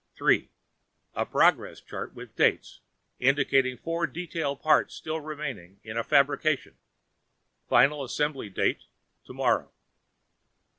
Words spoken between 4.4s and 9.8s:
parts still remaining in fabrication. Final assembly date tomorrow!